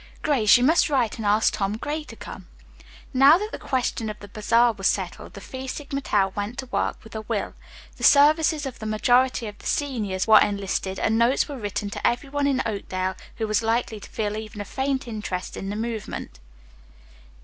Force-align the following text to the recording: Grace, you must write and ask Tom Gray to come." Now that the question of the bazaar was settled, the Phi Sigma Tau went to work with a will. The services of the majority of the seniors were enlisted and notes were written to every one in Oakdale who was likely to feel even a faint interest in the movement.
Grace, 0.23 0.57
you 0.57 0.63
must 0.63 0.89
write 0.89 1.17
and 1.17 1.27
ask 1.27 1.53
Tom 1.53 1.77
Gray 1.77 2.03
to 2.05 2.15
come." 2.15 2.47
Now 3.13 3.37
that 3.37 3.51
the 3.51 3.59
question 3.59 4.09
of 4.09 4.17
the 4.17 4.27
bazaar 4.27 4.73
was 4.73 4.87
settled, 4.87 5.33
the 5.35 5.41
Phi 5.41 5.67
Sigma 5.67 6.01
Tau 6.01 6.29
went 6.35 6.57
to 6.57 6.65
work 6.65 6.97
with 7.03 7.13
a 7.13 7.21
will. 7.21 7.53
The 7.97 8.03
services 8.03 8.65
of 8.65 8.79
the 8.79 8.87
majority 8.87 9.45
of 9.45 9.59
the 9.59 9.67
seniors 9.67 10.25
were 10.25 10.39
enlisted 10.41 10.97
and 10.97 11.19
notes 11.19 11.47
were 11.47 11.59
written 11.59 11.91
to 11.91 12.07
every 12.07 12.29
one 12.29 12.47
in 12.47 12.63
Oakdale 12.65 13.13
who 13.37 13.45
was 13.47 13.61
likely 13.61 13.99
to 13.99 14.09
feel 14.09 14.35
even 14.35 14.59
a 14.59 14.65
faint 14.65 15.07
interest 15.07 15.55
in 15.55 15.69
the 15.69 15.75
movement. 15.75 16.39